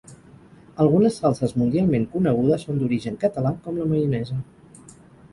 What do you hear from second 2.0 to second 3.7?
conegudes són d'origen català,